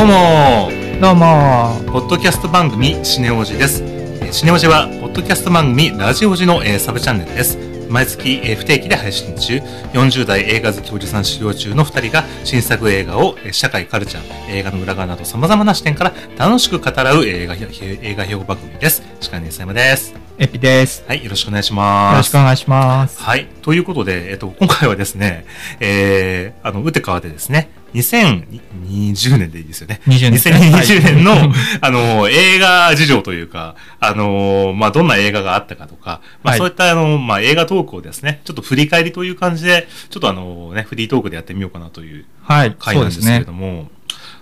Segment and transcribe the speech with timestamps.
[0.00, 0.70] どうも。
[0.98, 1.78] どうも。
[1.92, 3.82] ポッドキャスト番組シネオジです。
[3.82, 7.58] えーシネオジはポッドキャスト番組ラジオジの、えーサブチャンネルです。
[7.90, 9.58] 毎月、えー不定期で配信中。
[9.92, 19.02] 40代映画好きおじさん修行中の2人が新作映画を、えー社会カルチャー映画の裏側など様々な視点から楽しく語らう映画映画評番組です。
[19.20, 20.14] 司会の安山です。
[20.38, 21.04] エピです。
[21.06, 22.16] はいよろしくお願いしよます。
[22.16, 23.20] ろしくお願いします。
[23.20, 23.46] はい。
[23.60, 25.44] ということで、えっと、今回はですね、
[25.78, 30.00] えー、あの、打て川でですね、2020年でいいですよね。
[30.06, 31.50] 20年ですね2020年の、はい
[31.80, 43.90] あの、映画事情というか、あの、まあ、どんな映画があったかとか、まあ、はいそういった、あの、まあ、映画トークをですね、ちょっと振り返りという感じで、ちょっとあの、ね、フリートークでやってみようかなというはい回なんですけれども、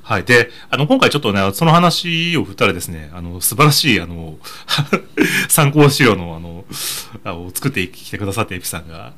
[0.08, 0.24] はい。
[0.24, 4.38] で、あの、今回ちょっとね、その話を振ったらですね、あの、素晴らしい、あの、
[5.48, 6.64] 参考資料の、あの、
[7.24, 9.12] あを作ってきてくださって、エピさんが。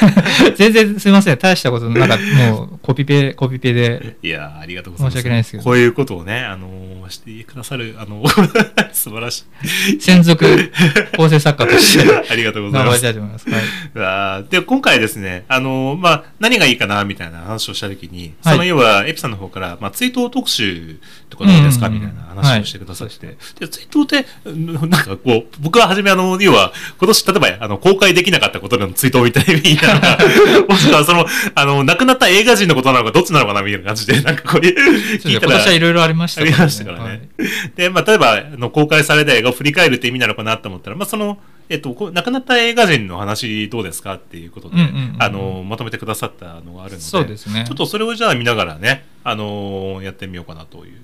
[0.56, 1.38] 全然すみません。
[1.38, 4.16] 大したことなんかもうコピペコピペで。
[4.22, 5.14] いやーありがとうございます。
[5.14, 5.64] 申し訳ないですけど。
[5.64, 8.24] こういうことをね、あのーしてくださる、あの
[8.92, 9.44] 素晴らし
[9.92, 10.00] い。
[10.00, 10.72] 専属
[11.16, 12.04] 構成作家として。
[12.30, 12.94] ありがとうございます。
[12.94, 13.10] 頑張りた。
[13.10, 13.98] いと思います。
[13.98, 14.50] はい。
[14.50, 18.54] で、今回ですね、あのーまあ、何がいいかな、みたいな話をしたときに、はい。
[18.54, 20.96] その要は、エピさんの方から、まあ、追悼特集
[21.30, 29.52] とかどうですか、みたいな話をしてくださって、で、追悼って、うんなんかこう、僕は初めあの、要は、今年、例えば、あの、公開できなかったことでの追悼みたいな
[29.86, 37.28] 意味なのか、もしくはその、あの、亡くなった映画人のことなのか、どっちなのかな、みたいな感じで、 なんかこういう、そうですね今年はいろいろありましたありましたからね。
[37.76, 41.38] で、まあ、例えば、あの公開された映画を振り返るって意味なのかなと思ったら、まあ、その、
[41.68, 51.00] えっと、亡くなった映画人の話どうですかっていうことで、うんうんうんうんあの、まとめてくださったのがあるので、そうですねちょっとそれをじゃあ見ながらね、あのやってみようかなという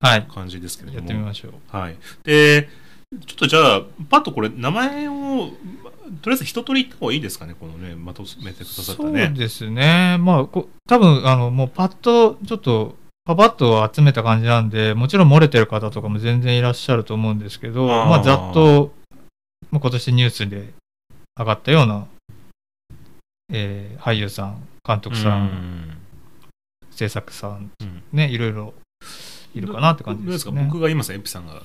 [0.00, 0.98] はい感じですけれども。
[1.00, 1.96] やってみましょうはい。
[2.24, 2.68] で、
[3.26, 5.50] ちょっとじゃあ、パッとこれ、名前を、
[6.22, 9.30] とりあえず一通り言った方がいいですかね、このね、まとめてくださったそうね。
[9.30, 18.92] ですねまあこ多分あのもうパッとちょっとパパッと集めた感じなんでもちろん漏れてる方とかも全然いらっしゃると思うんですけどあーまあざっと、
[19.70, 20.74] まあ、今年ニュースで
[21.38, 22.06] 上がったような、
[23.52, 25.96] えー俳優さん監督さん、ん
[26.90, 28.74] 制作さんうんねいろいろ
[29.54, 30.50] いるかなって感じどうですか？
[30.50, 30.66] ですね。
[30.70, 31.62] 僕が言いますエピさんが。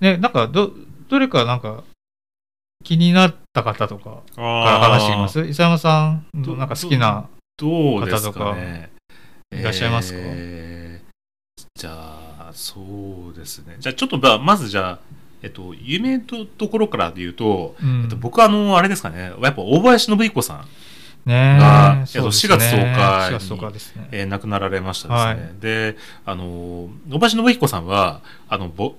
[0.00, 0.72] ねなんかど
[1.08, 1.84] どれかなんか
[2.84, 5.40] 気になった方とかから話しています？
[5.40, 8.90] 伊佐山さんのなんか好きなどうですかね？
[9.52, 10.18] いらっしゃいますか？
[10.22, 11.04] えー
[11.76, 12.80] じゃあ、そ
[13.32, 13.76] うですね。
[13.80, 14.98] じゃあ、ちょっとままずじゃあ、
[15.42, 24.08] えっと、有名とところからで言うと、うんえっと、僕はあの、あれですかね、やっぱ大林信彦さん、ねがえそうです4月10日に4月10日ですね。
[24.12, 25.46] えー亡くなられましたですね。
[25.48, 28.94] はで、あの、大林信彦さんは、あの、ぼ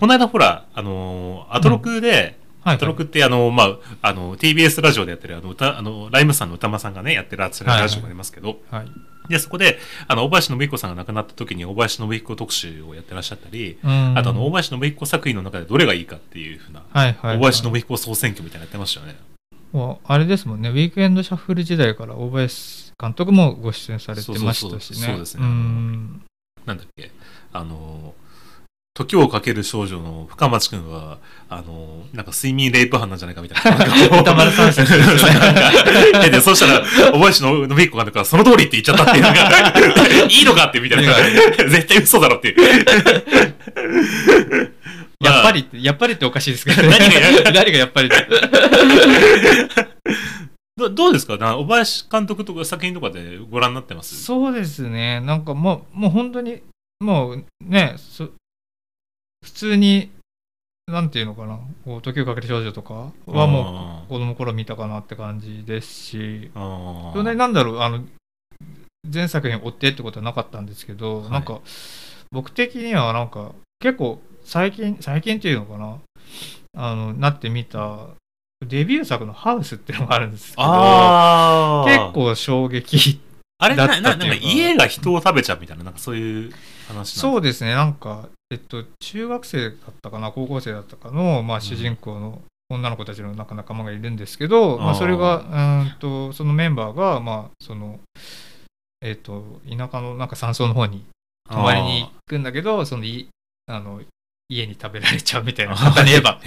[0.00, 8.90] この間ほら、あの、アトロクで、はいアトロクってあの、まあ、あの、TBS ラジオでやってる、あの、歌、あの、ライムさんの歌間さんがね、やってるあちらラジオがありますけど、はい。
[9.28, 9.78] で、そこで、
[10.08, 14.18] あの、大林信彦さんが亡くなった時に大林信彦特集をやってらっしゃったり、うん。
[14.18, 17.36] あとあの、大林信彦作品の中でどれがいいかっていうふうな、はいはいはい。
[17.38, 19.16] 大林信彦総選挙みたいなのやってましたよね。
[19.72, 20.70] もうあれですもんね。
[20.70, 24.58] ウィークエンドシャッフル時代から大林監督もご出演されてましたしね。
[24.60, 25.06] そうそうそう。
[25.06, 25.46] そうですね。
[25.46, 26.22] ん。
[26.64, 27.12] なんだっけ、
[27.52, 28.14] あの、
[28.96, 31.18] 時をかける少女の深町くんは、
[31.50, 33.84] あの、なんか睡眠レイプ犯なんじゃないかみたいな。
[34.20, 39.74] 歌丸さん説ですそしたら、大林の信彦がなんか、その通りって言っちゃったっていうのが、
[40.30, 41.12] いいのかってみたいな。
[41.68, 42.56] 絶対嘘だろっていう。
[45.20, 46.88] やっぱりって、やっぱりっておかしいですけどね。
[46.88, 48.16] 何がや 何がやっぱりって。
[50.78, 51.36] どどうですか？
[51.36, 54.22] な小林監督とか作品とかでご覧になってます？
[54.24, 55.20] そうですね。
[55.20, 56.62] なんかもう、もう本当に、
[57.00, 58.30] もうね、そ
[59.46, 60.10] 普通に、
[60.88, 68.04] なんていうのかな、こう時をかける少女とかはもう子供の頃見たかなって感じですし、そんなになんだろう、あの、
[69.08, 71.30] 全作品追ってってことはなかったんですけど、はい。
[71.30, 71.60] なんか、
[72.32, 75.98] 僕的にはなんか、結構最近、最近っていうのかな、
[76.76, 78.08] あの、なってみた、
[78.66, 83.20] デビュー作のハウスっていうのがあるんですけど、結構衝撃
[83.58, 86.52] あれなななんかか家が人を食べちゃうみたいな、なんかそういう
[86.88, 87.18] 話う。
[87.20, 97.98] そうですね、なんか、えっと、中学生だったかな、高校生だったかの、まあ、主人公の女の子たちの仲間がいるんですけど、まあ、あーそれが、うーんと、そのメンバーが、まあ、その、
[99.02, 101.04] えっと、田舎のなんか山荘の方に
[101.48, 103.28] 泊まりに行くんだけど、そのい
[103.66, 104.00] あの
[104.48, 106.40] 家に食べられちゃうみたいな、簡単に言えば。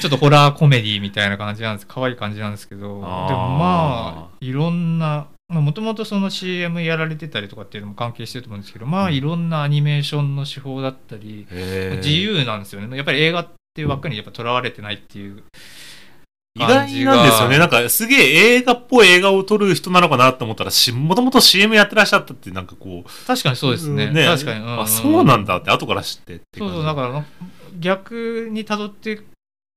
[0.00, 1.86] ちょっとホラーコメディみたいな感じなんです。
[1.86, 5.28] 可愛い感じなんですけど、でもまあ、いろんな、
[5.60, 12.96] もともとその CM やられてたりとかっていうのも関係してると思うんですけど、まあ、うんいろんなアニメーションの手法だったり、自由なんですよね。
[12.96, 15.42] やっぱり映画っていう枠にやっぱ囚われてないっていう
[16.54, 17.58] 意外なんですよね。
[17.58, 23.26] なんか、すげえ映画っぽい映画を撮る人なのかなと思ったら、し、もともと CM やってらっしゃったって、なんかこう。
[23.26, 24.10] 確かにそうですね。
[24.10, 24.80] ね確かに、うんうん。
[24.80, 27.24] あ、そうなんだって、後から知ってってそうそう、だから、
[27.78, 29.22] 逆に辿って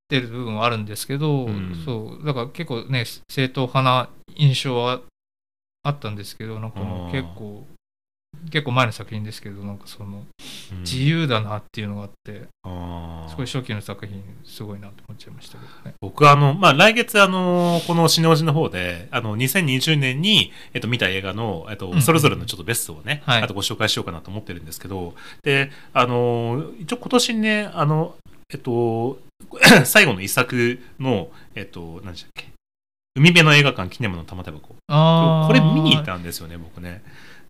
[0.06, 5.01] ってる部分はあるんですけど、うん、そうだから結構ね正統派な印象は
[5.86, 7.64] あったんですけどなんかもう結構
[8.52, 10.24] 結構前の作品ですけどなんかその
[10.82, 12.32] 自由だなっていうのがあって、
[12.66, 15.94] うん、すごい初期の作品すごいなと思っちゃいましたけどね。
[16.02, 28.16] 僕あの、まあ、来月あのこの「シネオジ」の方であの2020年に、えっと、見た映画の、えっと、それぞれのちょっとベストをね、はい、あとご紹介しようかなと思ってるんですけどであの一応今年ねあの
[28.52, 29.20] えっと
[29.86, 32.56] 最後の一作の、えっと、何でしたっけ？
[33.18, 34.76] 海辺の映画館キネマの玉手箱。
[34.88, 37.02] これ見に行ったんですよね僕ね。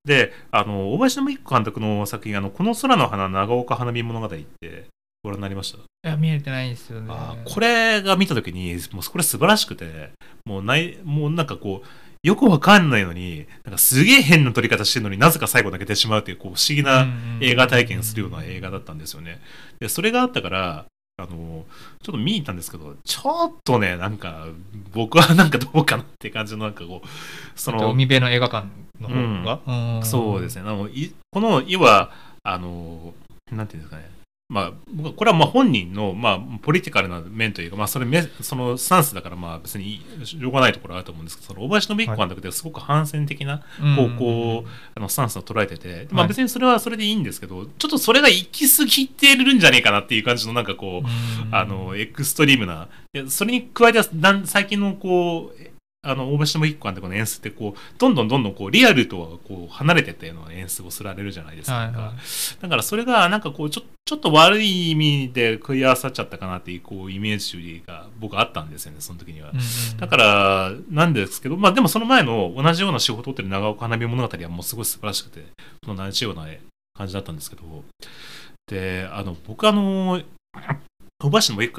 [0.06, 4.86] であの大林信彦監督の作品あの「この空の花長岡花火物語」って
[5.24, 5.80] ご覧になりました？
[5.80, 5.82] い
[6.12, 7.12] や見えてないんですよね。
[7.46, 10.12] これが見た時にもうこれ素晴らしくて
[10.46, 11.88] もうないもうなんかこう
[12.22, 17.06] よくわかんないのに、なんかすげえ変な撮り方してるのになぜか最後泣けてしまうっていう、こう不思議な
[17.40, 19.42] 映画体験するような映画だったんですよね。
[19.80, 20.86] で、それがあったから、
[21.18, 21.66] あの、
[22.02, 24.48] ちょっと見に行ったんですけど、ちょっとね、なんか、
[24.94, 27.08] 僕はなんかどうかなって感じの、なんかこう、
[27.56, 27.92] その。
[27.92, 28.68] 海辺の映画館
[29.00, 29.62] の方が、
[29.98, 30.64] うん、そうですね。
[30.66, 32.12] あのいこの、要は、
[32.44, 33.14] あの、
[33.50, 34.10] なんていうんですかね、
[34.47, 34.74] まあ、
[35.18, 38.06] これはまあ本人の、まあ、ポリティカルな面というか、まあ、それ
[38.42, 43.63] そのスタンスだからまあ別にしょうがないところあると思うんですけどその大林信彦監督ってすごく反戦的な
[43.95, 44.63] 方向、
[44.94, 51.07] あのスタンスを捉えてて、まあ、別にそれはそれでいいんですけど、ちょっとそれが行き過ぎてるんじゃねえかなっていう感じのなんかこう、
[51.51, 52.88] あのエクストリームな
[53.30, 54.00] それに加えて
[54.45, 55.75] 最近のこう
[56.06, 75.46] あの大橋智彦監督の演出ってこうどんどんどんどんこうリアルとはこう離れてったような演出をすられるじゃないですか、はいはい、だからそれがなんかこうちょちょっと悪い意味で食い合わさっちゃったかなっていうこうイメージが僕あったんですよねその時には、うんうん、だからなんですけどまあでもその前の同じような仕事を取ってる長岡花火物語はもうすごい素晴らしくて
[75.84, 76.46] その同じような
[76.96, 77.63] 感じだったんですけど。
[78.68, 80.22] であの僕あの
[81.20, 81.72] 小橋の一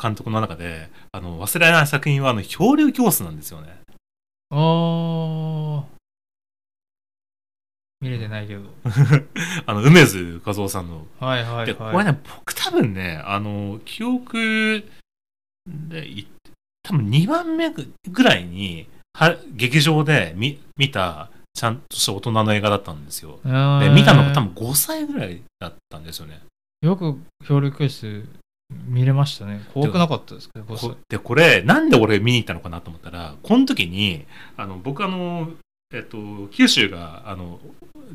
[0.00, 3.78] 監督の中であの忘れられない作品はあの漂流教室なんですよね。
[4.50, 5.98] ああ。
[8.00, 8.62] 見れてないけど。
[9.66, 11.06] あの梅津和夫さんの。
[11.18, 14.84] はいはい、はい、でこれね僕多分ねあの記憶
[15.66, 16.26] で
[16.84, 23.40] 多分2番目ぐらいには劇場で見見たちゃんとした大人の映画だったんですよ。
[23.42, 23.50] で
[23.90, 26.40] 見たのが多分5歳ぐらいだったんですよね。
[26.82, 28.28] よく協力室
[28.70, 29.62] 見れましたね。
[29.72, 30.60] 怖くなかったですか
[31.08, 34.26] で、これ、なんで俺見に行ったのかなと思ったら、この時に、
[34.56, 35.50] あの、僕あの、
[35.94, 37.60] えっと、九州が、あの、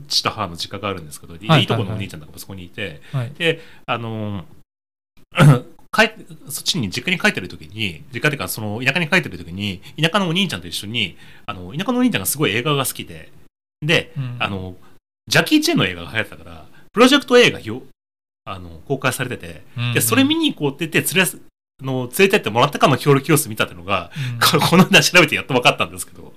[0.07, 4.45] 父と母の実家があるんですけど、はい、いいとこのお兄ちゃんとかもそこにいて、はい、で、あの、
[5.91, 6.09] 帰
[6.49, 13.31] そっちに実家に帰ってる時に、実家っていうか、その田舎に帰ってる時に、田舎のお兄ちゃんと一緒に、あの、田舎のお兄ちゃんがすごい映画が好きで、
[13.81, 14.75] で、うん、あの、
[15.27, 17.59] ジャッキー・チェンの映画が流行ってたから、プロジェクト映画
[18.45, 21.31] あの公開されてて、うんうん、でそれ見に行こうって言って連れ
[21.81, 24.11] の連れてってもらったかの協力教室見たっていうのが、
[24.53, 26.33] うん、この間調べてやっと分かったんですけど、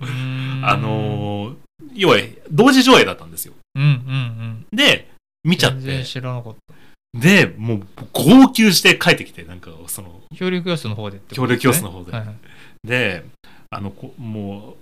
[0.63, 1.55] あの
[1.95, 2.17] 要は
[2.51, 3.55] 同時上映だったんですよ。
[3.75, 5.09] うんうんうん、で
[5.45, 6.05] 見ちゃって。
[6.05, 6.75] 知らなかった。
[7.19, 12.37] でもう号泣して帰ってきてなんかその協力教室の方で、ね、協力教室の方で、はいはい、
[12.85, 13.25] で
[13.71, 14.77] あのこもう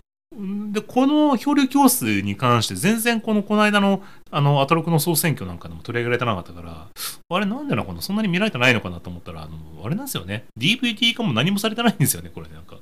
[0.72, 6.88] で、この漂流教室に関して全然この、この間の、あの、アトロクの総選挙なんかでも取り上げられてなかったから、
[7.28, 10.44] あれなんでなのかなそんなに見られてないのかなと思ったら、あの、あれなんですよね。
[10.58, 12.76] DVD 化も何もされてないんですよね、これなんか。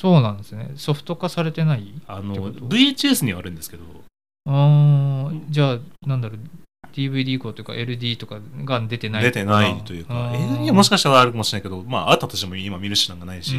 [0.00, 0.72] そうなんですね。
[0.76, 3.84] ソフト化されてないあの、VHS にはあるんですけど。
[4.46, 6.38] ああ、じゃあ、なんだろう、
[6.92, 9.22] DVD 以降というか LD とかが出てない。
[9.22, 13.56] 出てないというか LD はもしかしたらあるかもしれないけどまああったとしても今見る手段がないし、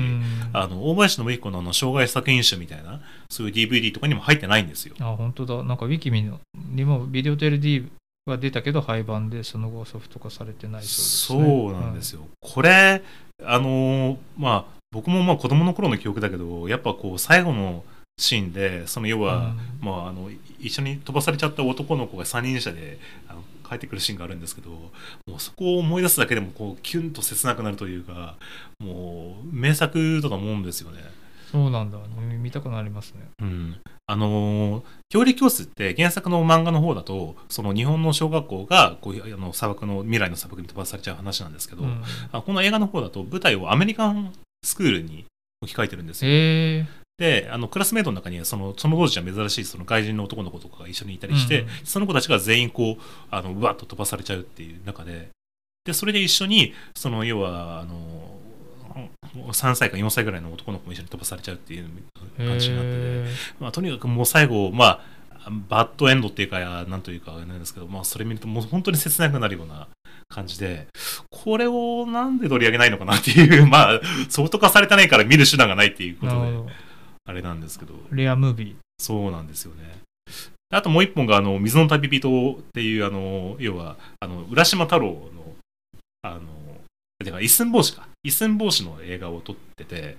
[0.54, 4.96] あの大林信彦のあの障害作品集みたいなそういう DVD とかにも入ってないんですよ。
[5.00, 5.64] あ本当だ。
[5.64, 7.88] なんかウィキミにもビデオと LD
[8.26, 13.02] は出たけど廃盤でその後ソフト化されてないそうです、ね、そうなんですよ、はい、これ
[13.44, 17.84] あのまあ僕もまあ子供の頃の記憶だけどやっぱこう最後の
[18.22, 24.90] シーンでその要は、うん、まあ、あの一緒に飛ばされちゃった男の子が三人車であの帰ってくるシーンがあるんですけども
[25.38, 28.36] うそこを思い出すだけでもこうキュンと切なくなるというか
[28.80, 31.00] もう名作だと思うんですよね。
[31.52, 31.98] そうなんだ
[32.40, 33.22] 見たくなりますね。
[33.42, 33.76] うん、
[34.08, 44.32] あの恐竜教室って原作の漫画の方だとその日本の小学校がこうあの砂漠の未来の砂漠に飛ばされちゃう話なんですけど、うん、この映画の方だと舞台をアメリカン
[44.64, 45.26] スクールに
[45.62, 46.32] 置き換えてるんですよ。
[47.22, 55.30] であのクラスメートの中にはそのその当時は珍しいその外人の男の子とかが一緒にいたりして、うん、その子たちが全員こうあのうわっと飛ばされちゃうっていう中で
[55.86, 58.40] でそれで一緒にその要はあの
[59.54, 61.90] 3歳か4歳ぐらいの男の子も一緒に飛ばされちゃうっていう
[62.38, 63.26] 感じになってて、へ
[63.60, 69.88] まあ、とにかくもう最後、まあ、バッドエンドっていうか、なんというかなんですけど、まあ、それ見ると、もう本当に切なくなるような
[70.28, 70.88] 感じで、
[71.30, 76.74] これをなんで取り上げないのかなっていう、まあ、ソフト化されてないから見る手段がないっていうことで、
[77.26, 80.02] あれなんですけど、レアムービーそうなんですよね。
[80.74, 85.56] あともう一本が、あの、水の旅人っていう、あの、要は、あの、浦島太郎の、
[86.22, 86.40] あの、
[87.24, 88.08] てか、一寸法師か。
[88.24, 90.18] 一寸法師の映画を撮ってて、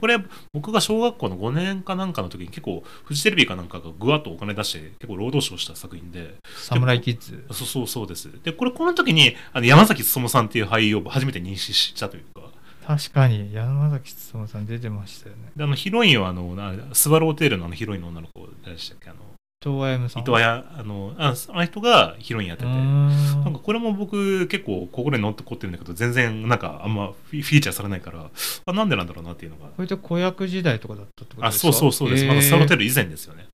[0.00, 0.18] これ、
[0.52, 6.24] 僕が小学校の5年かなんかの時に結構、フジテレビかなんかがぐわっとお金出して、結構労働賞した作品で、い
[6.56, 8.30] サムライキッズそうそうそうです。
[8.42, 12.53] で、これ、この時に、あの山崎努さんっていう俳優を初めて認識したというか、
[12.86, 15.52] 確かに山崎努さん出てましたよね。
[15.56, 19.10] であのヒロインはあのなスワロウテイルのあのヒロインの女の子でしたっけ？
[19.10, 19.20] あの
[19.64, 20.22] 伊藤歩さん。
[20.22, 28.30] 伊藤歩あのああの人がヒロインやってて、なんかんこれも僕結構心に乗ってこってるんだけど全然なんかあんまフィーチャーされないから
[28.66, 29.68] あなんでなんだろうなっていうのが。
[29.68, 32.28] これって子役時代とかだったってことあですかそうそうそうです、へー。
[32.28, 33.46] まだスワロウテイル以前ですよね。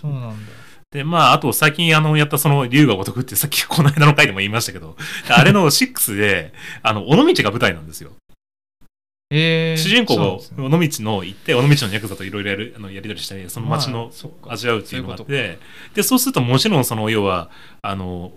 [0.00, 0.52] そうなんだ。
[0.92, 4.96] でまああと最近あのやったその龍が如くってさっきこの間の回でも言いましたけど
[5.28, 8.12] あれの6であの尾道が舞台なんですよ
[9.30, 14.10] えー主人公が尾道の行って尾道のヤクザといろいろやるあのやり取りしたりその街まの
[14.48, 15.58] 味わうっていうのがあっそういうて
[15.94, 17.50] でそうするともちろんその要は
[17.82, 18.32] あの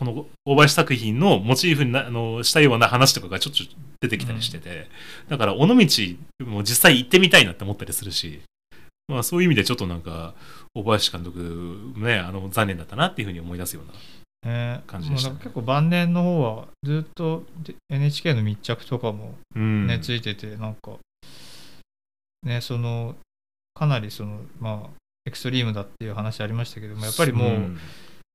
[0.00, 3.62] この大林作品のモチーフになあのしたような話とかがちょっと
[4.00, 4.88] 出てきたりしてて、
[5.28, 5.76] だから尾道
[6.46, 8.40] も実際行ってみたいなって思ったりするし、
[9.08, 10.32] まあ、そういう意味でちょっとなんか
[10.74, 13.92] 大林監督ねあの残念だったなっていうふうに思い出すような
[14.44, 14.82] ね。
[14.86, 15.30] 感じでした。
[15.30, 19.86] ね結構晩年の方はずっとで NHK の密着とかもうん。
[19.86, 20.98] ね、ついててなんか
[22.44, 23.14] ねその
[23.74, 24.90] かなりそのまあ
[25.26, 27.78] エクストリームだっていう話ありましたけどもやっぱりもう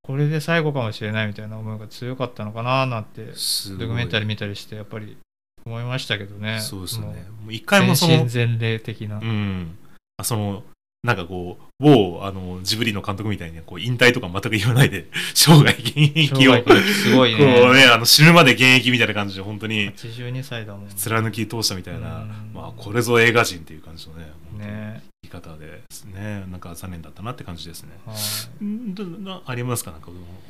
[0.03, 5.17] これで最後かもしれないみたいな思いが強かったのかななんてドキュメンタリー見たりしてやっぱり
[5.65, 6.59] 思いましたけどね。
[6.62, 7.25] そうですよね。
[7.29, 9.77] ももう一う回もその全霊的な、うん、
[10.17, 10.63] あその
[11.05, 20.88] なんかこう某あのジブリの監督みたいにこう引退とか全く言わないで 生涯現役をすごいこうねねあの死ぬまで現役みたいな感じで本当に82歳だもん。
[20.88, 22.51] ね貫き通したみたいな、うん。
[22.53, 25.03] まあ、これぞ映画人っていう感じのねね。
[25.21, 27.91] 言い方ですねなんか残念だったなって感じですね。
[28.05, 28.13] は
[28.62, 28.63] い。
[28.65, 29.91] んどなありますか？
[29.91, 30.07] なんか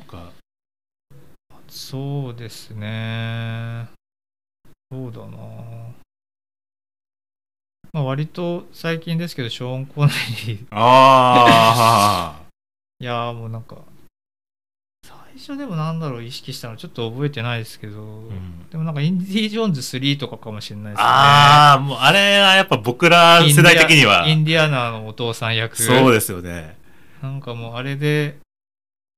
[0.08, 0.30] 他
[1.68, 3.88] そうですね。
[4.90, 5.36] そうだな。
[7.96, 10.12] まあ、割と最近ですけど、ショーン・コネ
[10.46, 10.66] リー。
[10.70, 12.42] あ
[13.00, 13.76] いやーもうなんか、
[15.02, 21.04] 最初でもなんだろう、意識したのちょっと覚えてないですけど、あ、うんでもなんか、インディ・ジョーンズ3とかかもしれないですね。
[21.06, 25.80] ああもうあれはやっぱ僕ら世代的にはインディアインディアナのお父さん役。
[25.80, 26.76] そうですよね。
[27.22, 28.36] なんかもう、あれで、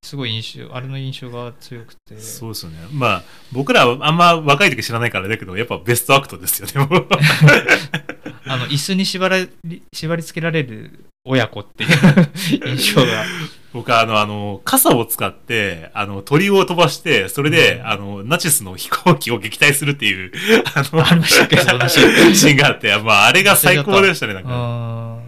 [0.05, 2.17] すごい印象、あれの印象が強くて。
[2.21, 2.79] そうですよね。
[2.93, 6.89] まあ、僕らはあんま若い時知らないからだけど、やっぱベストアクトですよね。
[8.47, 9.49] あの、椅子に縛られ
[9.93, 11.91] 縛り付けられる親子っていう
[12.77, 13.25] 印象が。
[13.73, 20.33] 僕はあの、あの、傘を使って、あの、鳥を飛ばして、それで、うんあの、ナチスの飛行機を撃退するっていう、
[20.75, 25.21] あの、ありましたっけそんなシーンシーンがあって、まあ、あれが最高でしたね、なんか。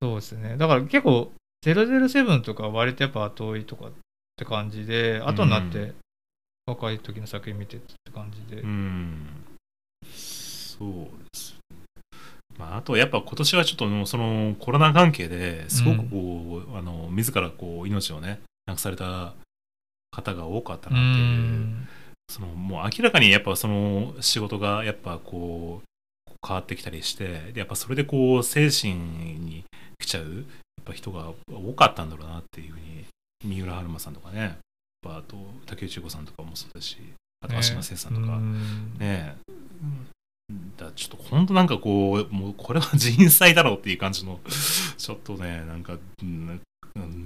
[0.00, 0.56] そうですね。
[0.56, 1.32] だから結構、
[1.64, 3.92] 007とか割とやっぱ後追いとかっ
[4.36, 5.92] て感じで、後になって
[6.66, 8.62] 若い時の作品見てって感じで。
[8.62, 9.35] うん。
[10.78, 11.04] そうで
[11.34, 11.56] す。
[12.58, 19.34] まあ、あとやっぱ今年はちょっとのそのコロナ関係ですごくこう、あの自らこう命をねなくされた
[20.10, 21.88] 方が多かったうなっていう、ん。
[22.28, 29.64] そのもう明らかにやっぱその仕事がやっぱこう変わってきたりしてでやっぱそれでこう精神に
[29.98, 30.44] 来ちゃうやっ
[30.84, 33.04] ぱ人が多かったんだろうなっていうふうに
[33.44, 34.56] 三浦春馬さんとかねやっ
[35.02, 36.96] ぱあと竹内子さんとかもそうだし
[37.40, 38.94] あと足間聖さんとか、うん。
[38.98, 38.98] ね。
[39.00, 39.34] え
[40.76, 44.40] だちょっと本当なんかこうもうこれは人災だろうっていう感じの
[44.96, 46.60] ちょっとねなんか、うん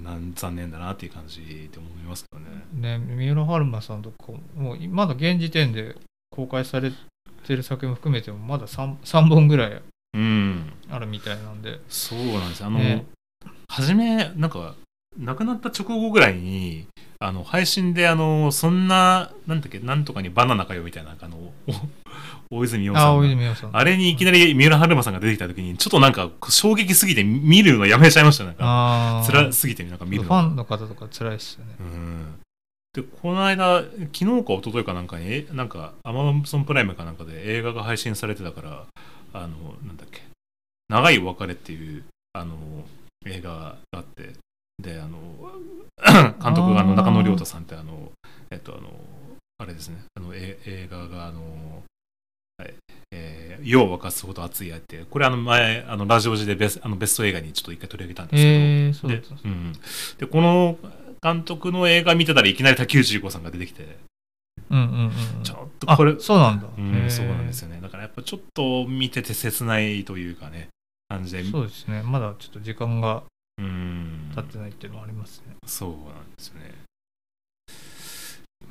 [0.03, 2.97] なん残念だなっていう感じで思いますけどね。
[2.97, 5.95] ね、三浦春馬さんとかもうまだ現時点で
[6.29, 6.91] 公開され
[7.45, 9.81] てる作品も含めてもまだ 3, 3本ぐらい
[10.13, 10.73] うん。
[10.89, 11.79] あるみたいなんで。
[11.87, 12.59] そうなんです。
[12.59, 13.05] よあの、ね。
[13.69, 14.75] 初めなんか
[15.19, 16.87] 亡くなった直後ぐらいに
[17.19, 21.53] あの配信であのそんななんだっけなんとかにバナナかよみたいなあのお
[22.59, 23.69] 大泉洋さあん。
[23.77, 30.35] あれにいきなり三浦春馬さんが出てきた時にちょっとなんか衝撃すぎて見るのやめちゃいましたなんか辛すぎてなんか見るフの。
[30.35, 31.75] がァンの方とか辛いですよね。
[31.79, 32.39] うん。
[32.93, 38.85] でこの間昨日か一昨日かなんかにえなんかアマゾンプライムかなんかで映画が配信されてたから
[39.33, 40.21] あのなんだっけ
[40.89, 42.03] 「長いお別れ」っていう
[42.33, 42.57] あの
[43.25, 44.33] 映画があって
[44.81, 45.19] であの
[46.43, 48.11] 監督があの中野亮太さんってあの
[48.49, 48.89] えっとあの
[49.61, 51.83] あれですね、あのえ映画が、あの、
[52.57, 52.73] はい
[53.11, 58.37] えー、夜を沸かすほど熱い愛って、これあの前、あのラジオ時でベスあのベスト映画にちょっと一回取り上げたんで
[58.93, 59.73] すけど、えー、でうん、
[60.17, 60.79] でこの
[61.21, 63.99] 監督の映画見てたらいきなり竹内結子さんが出てきて、
[64.71, 65.05] うんうんうん
[65.37, 65.43] うん。
[65.43, 66.67] ちょっとこれあ、そうなんだ。
[66.75, 67.69] うん、そうなんですよ。
[67.69, 67.81] よね。
[67.81, 70.69] だからやっぱちょっと見てて切ないというかね、
[71.07, 72.01] 感じで、そうですね。
[72.01, 73.21] まだちょっと時間が
[73.57, 74.00] うん、
[74.31, 75.55] 経ってないっていうのはありますね。
[75.65, 76.05] そうなんで
[76.39, 76.73] すよね。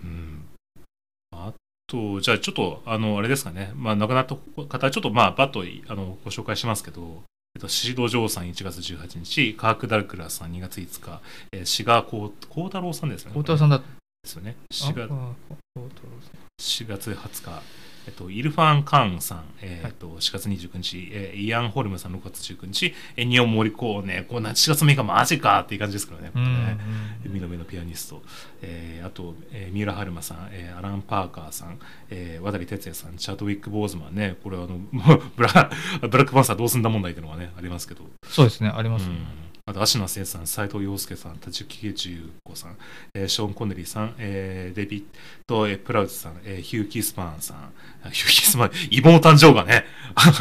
[0.02, 0.48] うん。
[1.32, 1.52] あ
[1.86, 7.22] と、じゃあちょっと、あの、あれですかね、まあ、亡くなった方、ちょっとまあ、バッとあのご紹介しますけど、
[7.54, 11.20] えっと、シード・ジョーさん1月18日、カーク・ダルクラスさん2月5日、
[11.52, 13.32] えー、志賀幸幸太郎さんですね。
[13.32, 13.78] 太田さんだ。
[13.78, 13.84] で
[14.28, 14.56] すよね。
[14.70, 15.34] あ4月あ
[15.74, 17.62] 孝太郎さん4月20日、
[18.06, 19.92] えっと、イルファン・カーンさん、えーはい。
[19.92, 26.46] っと4月29日、えーイアン・ホルムさん6月19日、エニオ・モリコーネ、こんな4月6日マジかっていう感じですからね、うんう
[27.36, 28.22] んの上のピアニスト、
[28.62, 31.78] えーあと、えー三浦春馬さん、えーアラン・パーカーさん、
[32.10, 34.78] えー渡哲也さん、チャドウィック・ボーズマンね、これはあの
[35.36, 38.70] ブラ ブラックパンサーどうすんだ問題っていうのがね、ありますけど、そうですね。
[38.74, 39.14] ありますね。
[39.14, 42.76] うんあと、芦名聖さん、斉藤洋介さん、立木重子さん、
[43.14, 45.04] えーショーン・コネリーさん、えーデビッ
[45.46, 47.56] ド・えープラウズさん、えーヒュー・キースパーンさん、
[48.04, 49.84] あヒュー・キースパーン、妹誕生がね、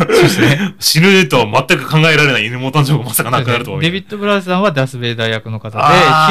[0.80, 5.84] 死ぬとは全く考えられない妹誕生がまさかなくなるとはデビッド・ブラウスさんはダス・ベイダー役の方で、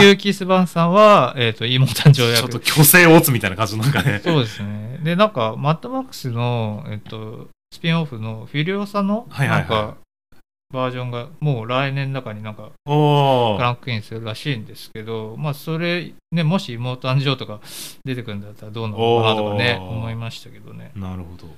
[0.02, 2.58] ヒュー・キスバンさんは、えっ、と、妹誕生ちょっ役と。
[2.58, 4.20] 虚勢を打つみたいな感じのなんかね。
[4.24, 4.98] そうですね。
[5.04, 9.96] で、なんか、マッドマックスの、えっ、と、スピンオフのフィリオサの、はいはいはいなんか、
[10.70, 17.60] バージョンが、もう来年の中になんか、ランクインするらしいんですけど、まあ、それ、ね、もし妹誕生とか
[18.04, 20.92] 出てくるんだったらどうなのかなとかね、思いましたけどね。
[20.94, 21.48] なるほど。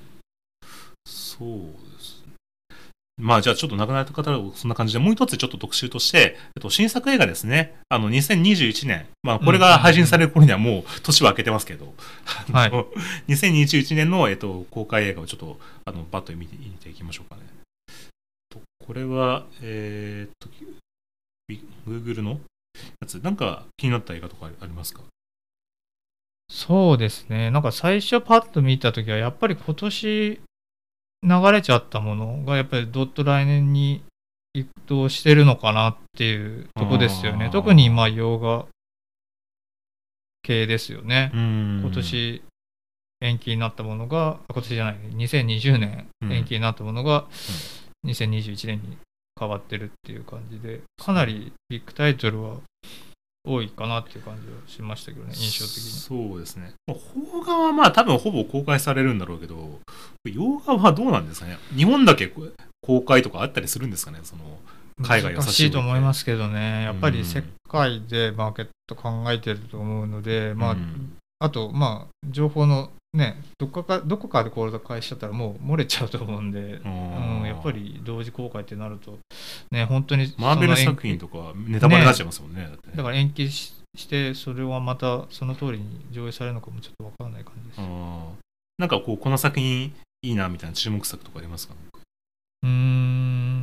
[1.06, 1.48] そう
[1.96, 2.34] ですね。
[3.20, 7.74] まあじゃあちょっと亡くなられた方はそんな感じで、もう一つちょっと特集として、えっと、新作映画ですね。
[7.88, 9.06] あの、2021年。
[9.22, 11.92] まあこれが配信される頃にはもう年は明けてますけど、
[12.52, 12.86] はいあの
[13.28, 17.42] 2021年の、えっと、公開映画をちょっと、あの、バッと見ていきましょうかね。
[18.90, 20.48] とこれは、えーっと、
[21.46, 22.40] ビ Google の
[23.00, 25.02] やつ、なんか気になった映画とかありますか？
[26.48, 27.52] そうですね。
[27.52, 30.40] なんか最初パッと見たときは、やっぱり今年
[31.22, 34.02] 流れちゃったものが、やっぱりどっと来年に
[34.54, 37.50] 移動してるのかなっていうとこですよね。
[37.52, 38.66] 特に今、洋画
[40.42, 41.30] 系ですよね。
[41.32, 42.42] 今今年
[43.20, 47.28] 延期になったものが、あ今年じゃない、2020年うん延期になったものが、
[48.06, 48.96] 2021年に
[49.38, 52.56] 変わってるっていう感じで、かなりビッグタイトルは
[53.44, 55.82] 多いかなっていう感じはしましたけどね、印象的に。
[56.30, 56.74] そうですね。
[56.86, 59.80] まあ邦画はまあ多分ほぼ公開されるんだろうけど、
[60.24, 61.58] 洋画はどうなんですかね？
[61.74, 62.30] 日本だけ
[62.82, 64.18] 公開とかあったりするんですかね？
[64.22, 64.58] その
[65.02, 79.18] 海外を難しいと思いますけどね、やっぱうんり世界でマーケット考えてると思うので、まあうんあと、まあ、情報のね、どこかどこかで公開しちゃったらもう漏れちゃうと思うんで、うん、やっぱり同時公開ってなると、
[79.72, 82.60] ね、本当にマーベル作品とかネタバレになっちゃいますもんね。
[82.60, 82.68] ね。
[82.94, 87.80] だから延期しして、それはまたその通りに上映されるのかもちょっとわからない感じです。
[88.78, 91.74] なんかこうこの作品いいなみたいな注目作とかありますか。
[92.62, 93.62] うーん、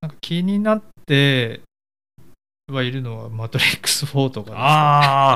[0.00, 1.60] なんか気になって
[2.72, 4.58] はいるのは、マトリックス4とかです。
[4.58, 5.32] あ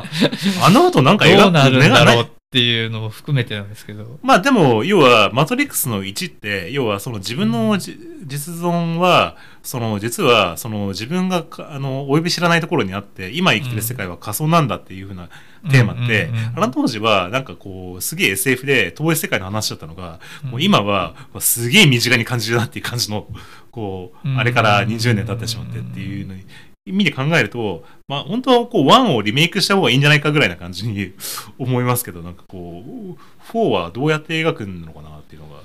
[0.63, 4.19] あ、あの後なんか描くどうなるんだろうねっていうのを含めてなんですけど。
[4.23, 15.29] まあでも、要は、マトリックスの1って、要はその自分のじ、実存は、その実は、その自分がか、あの、お呼び知らないところにあって、今生きてる世界は仮想なんだっていうふうな
[15.73, 16.53] テーマって、うんうんうん。
[16.57, 23.27] あの当時は、なんかこう、すげえ SF で遠い世界の話だったのが、うんもう今は、すげえ身近に感じるなっていう感じの、
[23.73, 24.39] こう、うん。
[24.39, 26.45] あれから20年経ってしまってっていうのに、
[26.87, 31.13] 意味で考えると、まあ本当はこう、1をリメイクした方がいいんじゃないかぐらいな感じに
[31.59, 35.63] 思いますけど、なんかこう、4はどうやって描くのかなっていうのが。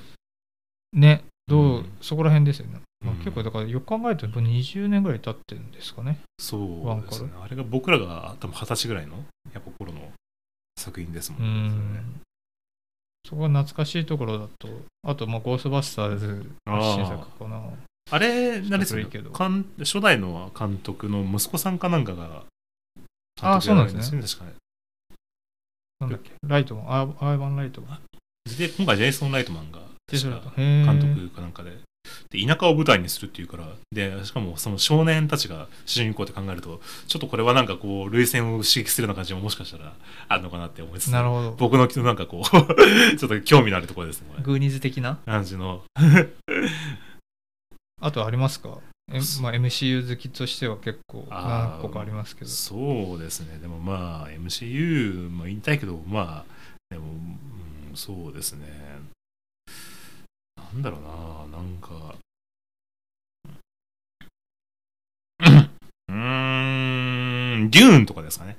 [0.94, 2.82] ね、どう、うんそこら辺ですよね。
[3.06, 6.20] まあうん結構だからよく考えるともう20年ぐらい経ってるんですかね。
[6.40, 7.32] そうですね。
[7.42, 10.12] あれが僕らが多分二十歳ぐらいの、やっぱ頃の
[10.78, 12.00] 作品ですもうんね。
[12.00, 12.22] ん。
[13.28, 14.68] そこが懐かしいところだと、
[15.04, 17.62] あと、まあ、ゴーストバスターズの新作かな。
[18.10, 22.44] あれ、何です古いけどか監初代の監督の息子さんかなんかが、
[23.42, 24.54] あ監督やられるそうなんですね確かね。
[26.00, 28.00] なんだっけ、ライトマン、アーアーバンライトマン。
[28.58, 31.78] で、今回ジェイソン・ライトマンが、監督かなんかで、
[32.32, 39.94] で田舎を舞台にするっていうから、で、しかもその少年たちが主人公って考えると、ちょっとこれはなんかこう、類線を刺激するような感じももしかしたら
[40.28, 41.52] あるのかなって思いつつ、なるほど。
[41.52, 42.44] 僕のなんかこう、
[43.18, 44.30] ちょっと興味のあるところですね。
[44.42, 45.20] グーニーズ的な？
[45.26, 45.84] 感じの。
[48.04, 48.80] あとありますか、
[49.12, 52.50] えまあ、MCU 好きとしては結構何個かありますけど。
[52.50, 53.60] そうですね。
[53.60, 56.52] でもまあ、MCU も言いたいけど、まあ、
[56.90, 58.68] でも、うん、そうですね。
[60.58, 61.02] なんだろう
[61.52, 62.16] な、なんか。
[66.08, 68.58] うーん、デューンとかですかね。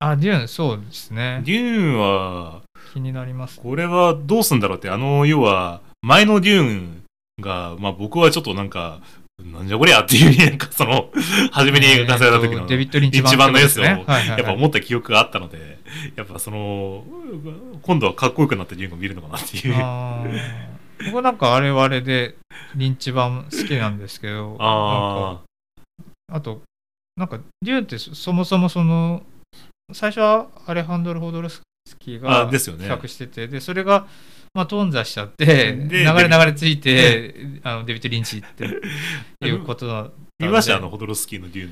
[0.00, 1.40] あ、デューン、そうですね。
[1.46, 3.58] デューンは、気になります。
[3.58, 7.00] これはどうすんだろうって、あの、要は、前のデューン
[7.40, 9.00] が、まあ僕はちょっとなんか、
[9.44, 11.10] なんじゃこりゃっていうふうになんかその、
[11.50, 15.78] 初めに映画化された時の、デビッド・リンチ一番のやつを、やっぱ思った記憶があったので、
[16.16, 17.04] やっぱその、
[17.82, 19.74] 今度はかっこよくなったデューンを見るのかなっていう。
[21.12, 22.36] 僕なんかあれはあれで
[22.74, 25.40] リンチ版好きなんですけど、あ
[26.30, 26.62] あと、
[27.16, 29.22] なんかデューンってそそもそもその、
[29.92, 31.62] 最初はアレハンドル・ホドロス
[31.98, 34.06] キーが企画してて、でそれが、
[34.52, 38.64] まあ、頓挫しちゃって、で流れ流れついて、あのデビッド・リンチって
[39.46, 41.68] いうことだったんで見ましたあの、ホドロスキーのデュー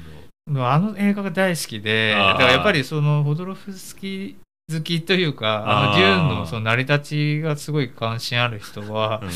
[0.50, 0.70] ンの。
[0.70, 4.34] あの映画が大好きで、だからやっぱりそのホドロフスキー
[4.70, 9.28] 好きというか、あのデューンのその成り立ちがすごい関心ある人は、うん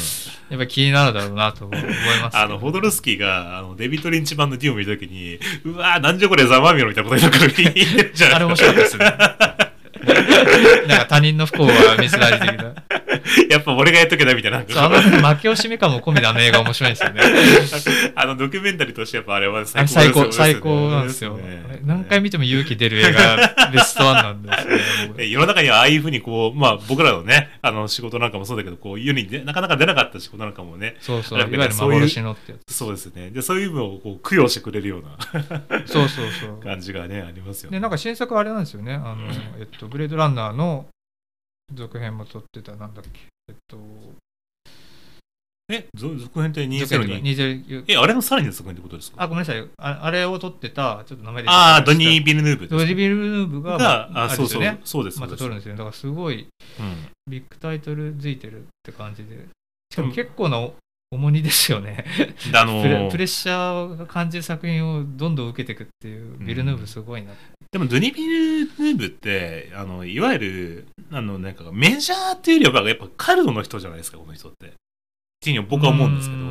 [0.51, 1.83] やっぱり気になるだろうなと思い
[2.23, 8.35] ます、あの、ホドロスキーが、あの、デビッド・リンチ版のデューンを見たときに、うわー、なんじゃこれ、ざまあみろみたいなことなんか言ってるじゃん。
[8.35, 9.05] あれ面白かったですね。
[10.89, 12.92] なんか他人の不幸は見せられてきた。
[13.51, 14.59] やっぱ俺がやっとけな、みたいな。
[14.59, 17.21] あの負け惜しみ感も込みであの映画面白いんですよね。
[18.15, 21.37] あの、ドキュメンタリーとしてやっぱあれは最最高、高ですよね最高なんですよ。
[21.37, 24.69] ね何回見ても勇気出る映画、ベストワンなんです
[25.07, 25.27] よね。
[25.29, 33.31] 世の中にはああいうふうにこう、まあ僕らのね、あの仕事なんかもそうだけど、こう世にねなかなか出なかった仕事なんかもね、そうそう、ないわゆる幻のってやそうですね。
[33.31, 35.93] で、そういうのをこう供養してくれるようなつ。
[35.93, 36.61] そうそうそう。
[36.63, 37.77] 感じがね、ありますよね。
[37.77, 38.95] で、なんか新作あれなんですよね。
[38.95, 39.17] あの、
[39.59, 40.87] えっと、ブレードランナーの
[41.75, 43.21] 続編も撮ってた、なんだっけ？
[43.49, 43.79] えっと、
[45.69, 47.85] え、ぞ続編って続編202。
[47.85, 49.23] 20え、あれのさらに続編ってことですか？
[49.23, 49.69] あ、ごめんなさい。
[49.79, 55.21] ああれを撮ってた、ちょっと名前でああ、ドニー・ビルヌーブドニー・ビルヌーブが、が、まあ、あ、そうそうれですよね。、そうです。
[55.21, 55.79] また撮るんですよね。
[55.79, 56.47] だからすごい
[56.81, 59.47] うんビッグタイトルついてるって感じで。
[59.93, 60.75] しかも結構なお
[61.13, 62.05] 重荷ですよね。
[62.51, 67.33] であのー プレッシャーが感じる作品をどんどん受けていくっていう、ビルヌーブすごいな。
[67.71, 74.67] でもドニー・ビルヌーブって、あの、いわゆる、あの、なんかメジャーっていうよりは、やっぱカルトの人じゃないですか、この人って。
[74.67, 74.71] っ
[75.43, 76.43] ていうふうに僕は思うんですけど。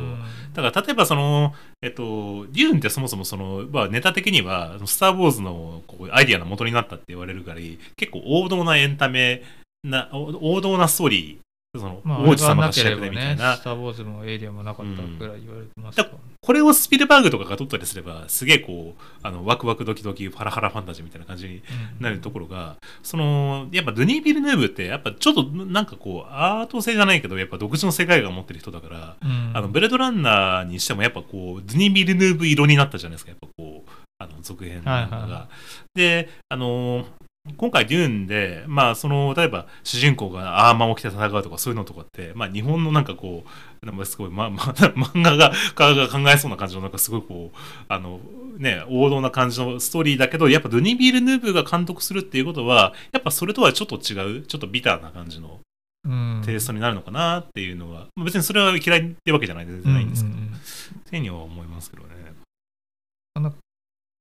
[0.62, 9.42] だから例えばその、えっと、デューンってそもそもその、まあ、ネタ的には、スター・ウォーズのこうアイディアの元になったって言われるぐらい、結構王道なエンタメ
[9.82, 11.38] な、お王道なストーリー、
[11.74, 16.10] その、まあ、王子様なが主役でみたいな、スター・ウォーズもエイリアンもなかったぐらい言われてますから、
[16.42, 29.52] これをスピルバーグとかが撮ったりすれば、すげえこう、あの、ワクワクドキドキ、ハラハラファンタジーみたいな感じにうんなるところが、その、やっぱドニー・ビルヌーブって、やっぱちょっとなんかこう、アート性じゃないけど、やっぱ独自の世界観を持ってる人だから、うん。
[29.54, 34.92] あの、ブレードランナーにしてもやっぱこう、ドニー・ビルヌーブ色になったじゃないですか、やっぱこう、あの、続編が。
[34.92, 35.48] はいはいは
[35.94, 37.04] で、あのー
[37.56, 43.44] 今回デューンで、まあ、その、例えば、主人公がアーマーを着て戦うとか、そういうのとかって、まあ、日本のなんかこ
[43.82, 47.56] う、なんかすごい、ま、ま、漫画が、がが考えそうな感じの、なんかすごいこう、
[47.88, 48.20] あの、
[48.58, 55.58] ね、王道な感じのストーリーだけど、やっぱドニー・ビルヌーブが監督するっていうことは、やっぱそれとはちょっと違う、ちょっとビターな感じの
[56.04, 60.58] うんテイストになるのかなっていうのは、まあ別にそれは嫌いってわけじゃない全然ないんですけど、うんうんうんっ
[61.12, 62.08] ていうには思いますけどね。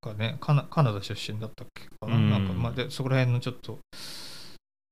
[0.01, 3.79] かねカナ、カナダ出身だったっけかな、うんなんかまあ、でそこら辺のちょっと、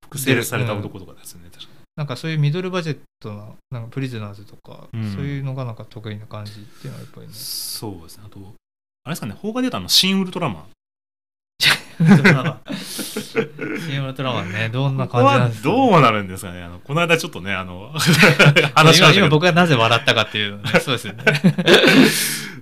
[0.06, 7.34] 複製された男とかですよね、確かなんかそういうミドルバジェットな、なんかプリズナーズとか、うんそういうのがなんか得意な感じっていうのはやっぱりねに。。
[7.34, 8.24] そうですね。
[8.26, 10.66] あと、あれですかね、邦画で言うとあの、新ウルトラマン。
[13.32, 16.64] シン・ウルトラマンね、 どんな感じなんですか、どうなるんですかね？
[16.64, 17.92] あの、この間ちょっとね、あの、
[18.76, 21.24] 話今今僕がなぜ笑ったかっていうのね、 そうですよね。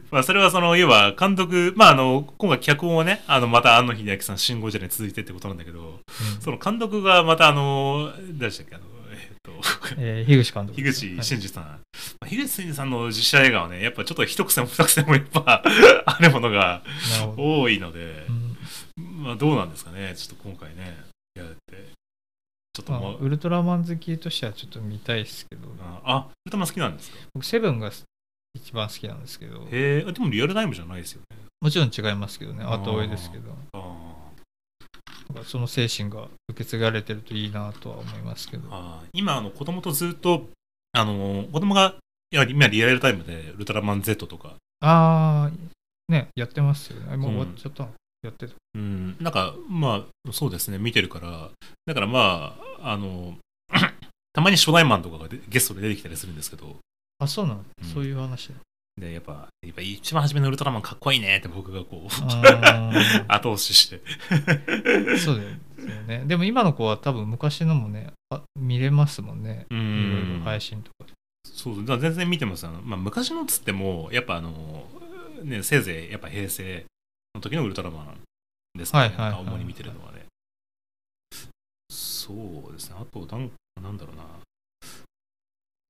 [0.09, 6.41] まあ、それはその、要は、監督、まあ、あの、今回脚本はね、あの、また、庵野秀明さん、新ゴジラに続いてってことなんだけど、うん。
[6.41, 9.51] その監督がまた、あの、誰でしたっけ、あの、えっと、
[9.97, 10.81] えー樋口監督。
[10.81, 11.23] 樋口はい。
[11.25, 11.79] 真嗣さん、ま
[12.21, 15.61] あ樋口真嗣さんの実写映画はね、やっぱちょっと一癖も二癖もやっぱ
[16.05, 16.83] あるものが
[17.35, 18.25] 多いので。
[18.29, 18.57] う、ん
[19.27, 20.97] まあどうなんですかね、ちょっと今回ね、
[21.35, 21.89] やって、
[22.71, 27.17] ちょっとまあもう、ウルトラマン好きとしてはちょっと見たいですけど、あ、あウルトラマン好きなんですか？
[27.33, 27.91] 僕、セブンが
[28.53, 31.37] 一番好きなんですけど、へえ、でもリアルタイムじゃないですよね。
[31.59, 33.53] もちろん違いますけどね、後追いですけど、
[35.43, 38.69] その精神が受け継がれてるといいなとは思いますけど。
[39.11, 40.47] 今、あの子供とずっと、
[40.93, 41.95] あの、子供が、
[42.31, 47.13] いや、今リアルタイムでウルトラマン Z とか、あー、ね、やってますよね。
[47.13, 47.89] あもう終わっちゃったの、
[48.23, 48.53] やってた。
[48.75, 51.49] うん、なんか、まあ、そうですね、見てるから、
[51.85, 53.37] だからまあ、あの、
[54.33, 56.77] たまに初代マンとかがでゲストで出てきたりするんですけど、
[57.19, 58.51] あ、そうなの、うんそういう話。
[58.99, 64.01] で、やっぱ、やっぱ一番初めのウルトラマンかっこいいねって僕がこう、あ 後押しして。
[64.29, 65.49] ーそうだよ。
[65.77, 66.23] ですよね。
[66.25, 69.67] でも今の子は多分昔のもね、あ見れますもんね。
[69.69, 70.41] ういろいろん。
[70.43, 71.13] 配信とかで。
[71.45, 72.65] そう、だ全然見てます。
[72.65, 74.87] あのまあ、昔のっつっても、やっぱあの、
[75.43, 76.85] ね、せいぜいやっぱ平成
[77.37, 78.17] の時のウルトラマン
[78.77, 80.25] ですかね、はいはいはい主に見てるのはね。
[81.89, 82.33] そ
[82.69, 82.95] うですね。
[82.99, 84.23] あと、なんなんだろうな。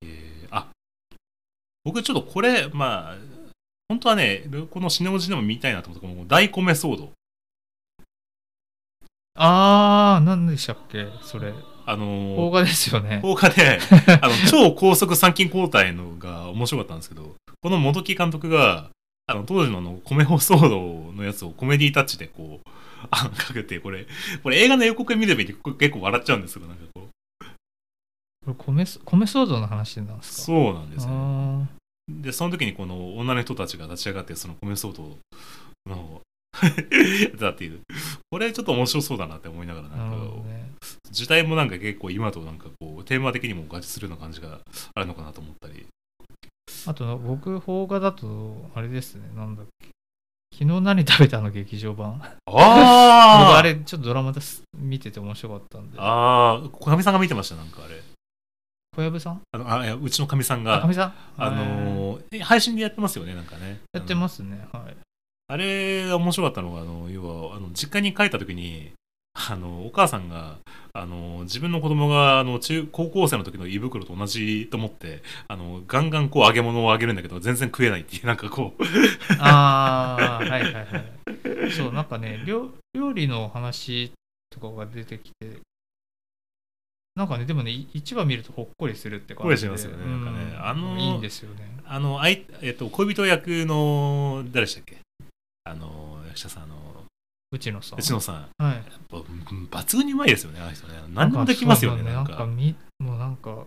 [0.02, 0.68] えー、あ
[1.84, 3.16] 僕ちょっとこれ、まあ、
[3.88, 7.12] 本当はね、このシネオジでも見たいなと思ったこの大米ソード。
[9.34, 11.06] あー、何でしたっけ？
[11.22, 11.52] それ。
[11.86, 13.20] あの邦画ですよね。
[13.22, 13.78] 放課で、
[14.20, 18.90] あの、超高速参勤交代のが面白かったんですけど、この元木監督が、
[19.30, 22.70] あの、当時のあの、米放騒動のやつをコメディタッチでこう、
[23.12, 24.06] あの、かけて、これ、
[24.42, 27.08] これ映画の予告見ればいいって結構笑っちゃうんですけど、なんかこう。
[28.46, 30.42] これ米そ米騒動の話なんですか？
[30.44, 31.16] そうなんですよ、ね。
[31.16, 31.66] あ
[32.08, 35.18] で、その時にこの女の人たちが立ち上がって、その米騒動
[35.86, 36.22] の、
[37.38, 37.80] やっていう。
[38.30, 40.18] これちょっと面白そうだなって思いながら、ーなんか。
[41.10, 44.60] 時代もなんか結構今となんかこう、テーマ的にも合致するような感じが
[44.94, 45.86] あるのかなと思ったり。
[46.88, 49.88] あと、僕、邦画だと、あれですね、なんだっけ。
[50.54, 51.50] 昨日何食べたの？
[51.50, 52.18] 劇場版。
[52.46, 55.98] 僕ああれ、ちょっとドラマです見てて面白かったんで。
[56.00, 58.00] ああ、かみさんが見てました、なんかあれ。
[58.96, 59.42] 小籔さん？
[59.52, 61.12] あのあいやうちのかみさんあ、かが、みさん？
[61.36, 63.80] あのーえ配信でやってますよね、なんかね。
[63.92, 64.66] やってますね。
[64.72, 64.96] はい。
[65.48, 68.92] あれが面白かったのが、あの要はあの実家に帰った時に、
[69.50, 70.56] あのお母さんが
[70.92, 78.82] あの自分の子供があの中高校生の時の胃袋と同じと思ってあのガンガンこう揚げ物をあげるんだけど全然食えないっていうなんかこう
[79.38, 81.70] ああ、はいはいはい。
[81.70, 84.12] そう、なんかね、料料理の話
[84.50, 85.58] とかが出てきて、
[87.14, 89.68] なんかね、でもね、い一話見るとほっこりするって感じで。
[89.68, 91.68] ほっこりしますよねなんかねうんあのいいんですよね。
[91.84, 94.98] あのあい、えっと、恋人役の誰でしたっけ？
[95.64, 96.87] あの役者さんあの
[97.50, 97.98] うちのさん。
[97.98, 98.74] 内野さんはい。
[98.76, 103.66] やっぱうん抜群にうまいですよねあの人ね何でもできますよねななんんかかそうみもうなんか、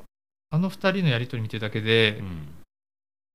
[0.52, 2.48] あの二人のやりとり見てるだけで、うん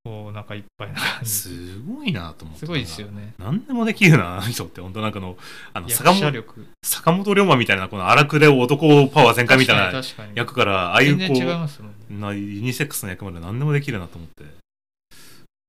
[0.04, 1.30] こう、なんかいっぱいな感じ。
[1.30, 3.34] すごいなと思ってすごいですよね。
[3.38, 5.36] 何でもできるなあの人って本当なんかあの
[5.72, 6.44] あの役坂本。
[6.84, 10.00] 坂本龍馬みたいなこの荒くれ男パワー全開みたいな
[10.36, 14.44] 役からああいう全こうユニセックスな役まで何でもできるなと思って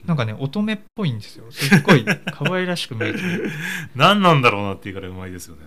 [0.05, 1.51] なんかね、乙女っぽいんですよ。
[1.51, 3.49] すっごい可愛らしく見えてる。
[3.95, 5.63] 何なんだろうなっていうからうまいですよね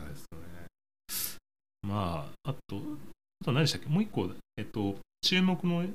[1.83, 2.77] まああと
[3.41, 3.89] あと何でしたっけ？
[3.89, 5.95] もう一個えっと注目のん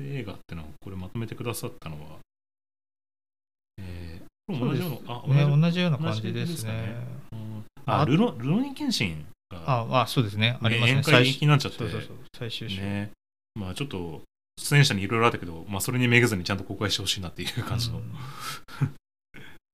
[0.00, 2.18] 映画ってのはこれまとめてくださったのは
[3.78, 6.96] えー、これ同じようなあ同じね、同じような感じですねね。
[7.32, 10.58] うんああルロルロニケンシンがああ、そうですね。
[10.62, 11.22] ありますね。
[11.40, 12.16] になっちゃってそうそうそう。
[12.36, 12.80] 最終章。
[12.80, 13.10] ね
[13.54, 14.22] まあちょっと
[14.60, 18.14] 出演者にいろいろあったけど、まあ、それにめげずにちゃんと公開してほしいなっていう感じの、うん。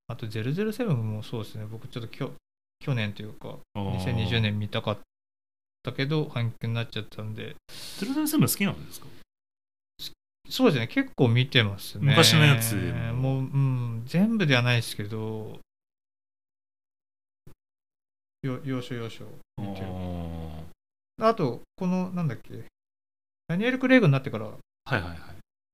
[0.07, 1.65] あと007もそうですね。
[1.69, 2.31] 僕ちょっときょ
[2.79, 4.97] 去年というか、2020年見たかっ
[5.83, 7.55] たけど、半休になっちゃったんで、
[7.99, 9.07] 007好きなんですか？
[10.49, 10.87] そうですね。
[10.87, 12.05] 結構見てますね。
[12.05, 12.75] 昔のやつ
[13.13, 13.39] も。
[13.39, 15.59] う、うん、全部ではないですけど、
[18.43, 19.25] よ要所要所
[19.57, 19.87] 見てる。
[21.19, 22.63] あと、この、なんだっけ、
[23.49, 24.51] ダニエル・クレイグになってから
[24.87, 25.19] はいはいはい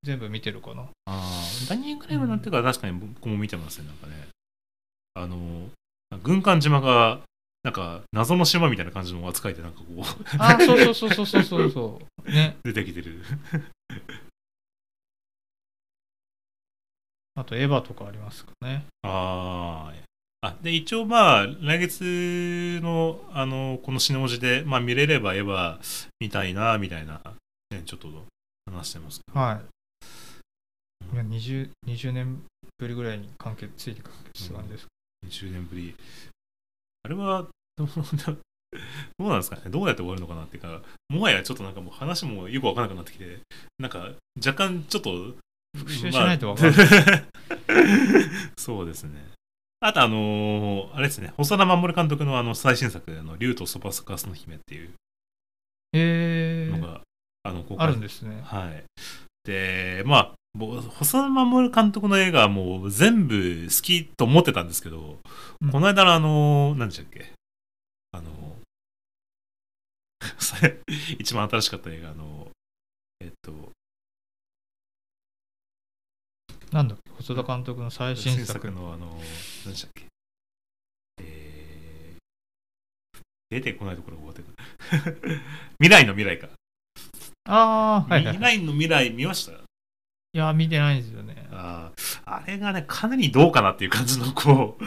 [0.02, 0.88] 全部見てるかな。
[1.06, 4.28] あーダニエル・クレイグになってから確かに僕も見てますねなんかね
[5.14, 5.70] あの
[6.24, 7.22] 軍艦島が
[7.64, 10.02] なんか謎の島みたいな感じの扱いでなんかこう
[10.38, 12.32] あ、そうそうそうそうそうそう。
[12.32, 12.58] ね。
[12.66, 13.22] 出てきてる
[17.36, 18.86] あと、エヴァとかありますかね。
[19.04, 20.04] あー
[20.42, 27.22] あで一応まあ来月のあのこのシネ文字で、まあ、見れればエヴァ見たいなみたいな、
[27.72, 28.26] ね、ちょっと
[28.66, 31.16] 話してますはい。
[31.16, 32.44] いや 20, 20年
[32.80, 34.90] ぶりぐらいに関係ついて関係する感じですか。
[35.28, 35.96] 20年ぶり。
[37.04, 37.48] あれは
[37.78, 37.86] ど
[39.20, 39.62] うなんですかね。
[39.68, 43.40] どうやって終わるのかなっていうかもはやちょっとなんかもう話もよくわからなくなってきて
[43.78, 45.36] なんか若干ちょっと
[45.78, 46.86] 復習しないとわかんない。
[48.58, 49.32] そうですね。
[49.80, 51.34] あとあのーあれですね。
[51.38, 54.94] 細田守監督のあの最新作の「竜とそばかすの姫」っていう。
[55.96, 56.00] え
[57.44, 58.42] あのあるんですね。
[58.44, 58.84] はい。
[59.44, 65.18] で、まあ、僕細田守監督の映画はもう全部好きと思ってたんですけど、
[65.62, 67.32] うんこの間のあの、何でしたっけ？
[68.12, 68.58] あの、
[71.20, 72.50] 一番新しかった映画、あの、
[73.20, 73.72] えっと、
[76.72, 78.68] なんだっけ、細田監督の最新新作。
[78.68, 79.08] 作のあの、
[79.66, 80.06] 何でしたっけ？
[81.22, 85.42] えー、出てこないところが終わってくる。
[85.82, 86.48] 未来の未来か。
[87.46, 88.34] ああ、はいはい。
[88.36, 89.58] 未来の未来見ましたい
[90.34, 91.48] や、見てないんですよね。
[91.52, 94.84] あーあれがね、かなりどうかなっていう感じの、こう、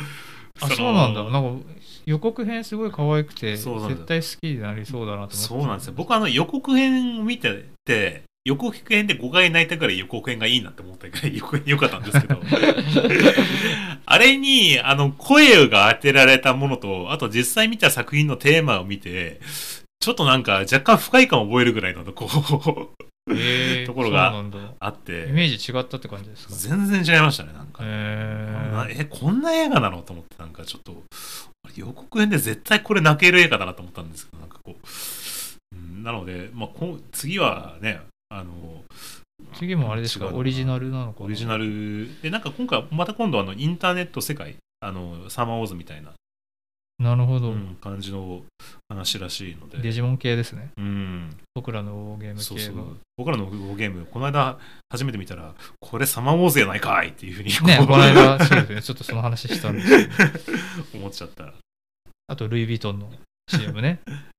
[0.60, 1.66] あのそうなんだなんか
[2.06, 5.94] 予告編すごい可愛くて絶対好きになりそうだなと思ってそうなんですよ。
[5.96, 12.40] 僕あの予告編を見てて、予告編で5回泣いたぐらい予告編がいいなって思ったぐらい予告編良かったんですけど、
[14.06, 19.40] あれに、あの、声が当てられたものと、あと実際見た作品のテーマを見て、
[20.00, 24.34] ちょっとなんか若干不快感を覚えるぐらいの、こう、えーところが
[24.78, 26.54] あって、イメージ違ったって感じですか？
[26.54, 27.80] 全然違いましたね、なんか。
[27.82, 31.02] えなえ、こんな映画なのと思って、なんかちょっと、
[31.74, 38.52] 予告編で絶対これ泣ける映画だなと思ったんですけど、なんかこう、うんなので、まあ、こう次はね、あの、
[39.54, 40.28] 次もあれですか？
[40.28, 41.26] オリジナルなのかな？
[41.26, 42.22] オリジナル。
[42.22, 46.12] で、なんか今回、また今度あの、インターネット世界、あの、サマーウォーズみたいな、
[46.98, 48.42] なるほど、うん感じの
[48.88, 50.70] 話らしいので、デジモン系ですね。
[50.76, 52.74] うん、僕らのゲームそうそう。
[52.74, 52.96] 系の。
[53.16, 58.82] 僕らのゲーム、この間初めて見たら、これサマーウォーズやないかいっていうふうにねこの間そうですね。
[58.82, 61.52] ちょっとその話したんですけど 思っちゃった。
[62.28, 63.10] あとルイ・ヴィトンの
[63.48, 64.00] CM ね。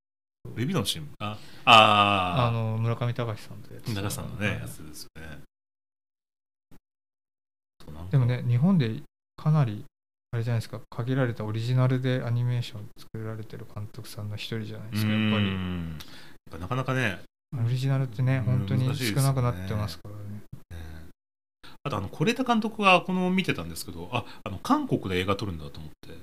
[0.55, 1.09] ルビーのチーム？
[1.19, 5.39] あああの村上隆さんとやつ長さんのね、はいやつですよね。
[8.11, 9.01] でもね日本で
[9.35, 9.83] かなり
[10.37, 10.79] あれじゃないですか。
[10.91, 16.59] 限られたオリジナルでアニメーション作られてる監督さんの一人じゃないですかやっぱり。
[16.61, 17.17] なかなかね、
[17.65, 20.19] オリジナルってねうん本当に少なくなってますからね。
[20.79, 21.07] ね。
[21.81, 26.19] あとあの是枝監督がこの見てたんですけどああの韓国で映画撮るんだと思って。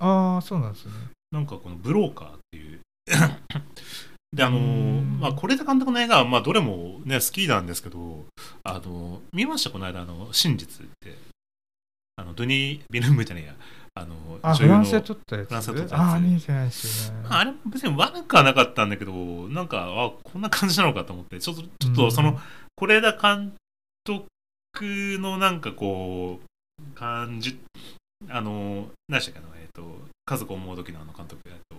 [0.00, 0.92] ああそうなんですね。
[1.32, 2.80] なんかこの「ブローカー」っていう。
[4.36, 5.18] であのうん。
[5.18, 8.26] まあ是枝監督の映画はまあどれもね好きなんですけど
[8.64, 9.70] あの見ました？
[9.70, 11.16] この間あの「真実」って
[12.20, 13.54] あのドニー・ビルムじゃねえや。
[13.94, 15.48] あのあフランスで撮ったやつ？
[15.48, 16.04] フランスで撮ったやつ。
[16.04, 17.26] ああ見てないですよね。
[17.28, 19.12] あれも別に悪くはなかったんだけど、
[19.48, 22.38] なんか、あ、こんな感じなのかと思って、ちょっと、ちょっとその、
[22.76, 23.52] 是枝監
[24.04, 27.58] 督のなんかこう、感じ、
[28.28, 29.82] あの、何でしたっけな、えっ、と、
[30.26, 31.76] 家族を思う時のあの監督、えっと、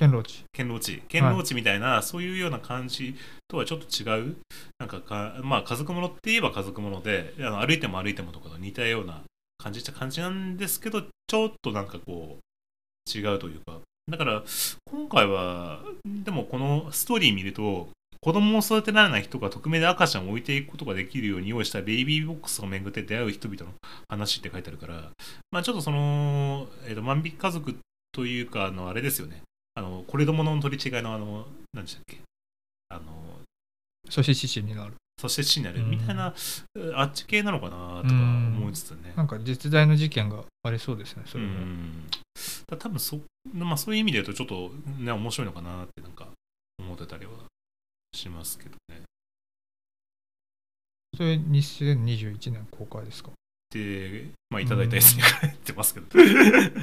[0.00, 3.14] あの、ケンローチ堅牢地、堅牢地みたいな、そういうような感じ
[3.48, 4.36] とはちょっと違う、
[4.78, 9.22] なんかか、まあ、家族ものって言えば家族もので、歩いても歩いてもとかと似たような
[9.58, 13.80] 感じした感じなんですけど、ちょっとなんかこう、違うというか、
[14.10, 14.42] だから、
[14.90, 17.88] 今回は、でもこのストーリー見ると、
[18.20, 23.72] 子供を育てられない人が匿名で赤ちゃんを置いていくことができるように用意したベイビーボックスを巡って出会う人々の
[24.08, 25.10] 話って書いてあるから、
[25.50, 27.76] まあちょっとその、えっ、と、万引き家族
[28.12, 29.42] というか、あの、あれですよね。
[29.76, 32.20] あの、これどもの取り違いのあの、何でしたっけ？
[32.90, 33.40] あの、
[34.08, 36.34] そして父になるそして死になるうんみたいな、
[36.94, 39.12] あっち系なのかなとか思いつつね。
[39.16, 42.06] なんか実在の事件がありそうですねそれも、うん。
[42.68, 43.20] だ多分そ、
[43.52, 44.70] まあそういう意味で言うとちょっと
[45.02, 46.28] ね、面白いのかなってなんか
[46.78, 47.32] 思ってたりは
[48.12, 49.02] しますけどね。
[51.16, 53.30] それ2021年公開ですか？
[53.70, 56.06] で、まあいただいたやつに書いてますけど。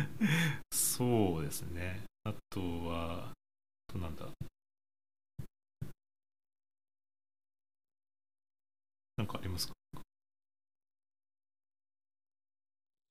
[0.74, 2.02] そうですね。
[2.24, 3.34] あとは、あ
[3.92, 4.26] となんだ？
[9.18, 9.74] なんかありますか？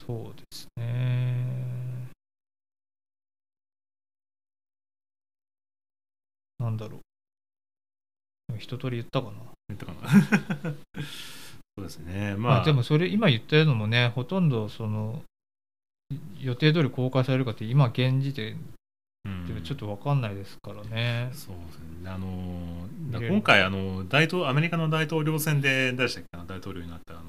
[0.07, 2.09] そうですね。
[6.59, 8.59] なんだろう。
[8.59, 9.33] 一通り言ったかな、
[9.69, 10.11] 言ったかな？
[11.77, 12.35] そうですね。
[12.37, 15.23] まあ、まあ、でもそれ今言ったのもねほとんどその
[16.41, 18.59] 予定通り公開されるかって今現時点
[19.63, 22.11] ちょっと分かんないですからね、そうですね。
[22.11, 22.87] あの
[23.29, 26.39] 今回あの大統アメリカの大統領選で誰でしたっけ？
[26.39, 27.25] な大統領になったあの